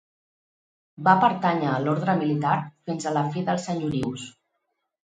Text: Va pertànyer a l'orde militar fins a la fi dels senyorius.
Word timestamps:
Va 1.09 1.13
pertànyer 1.25 1.69
a 1.73 1.77
l'orde 1.85 2.17
militar 2.23 2.57
fins 2.89 3.09
a 3.13 3.17
la 3.21 3.27
fi 3.37 3.47
dels 3.53 3.71
senyorius. 3.71 4.27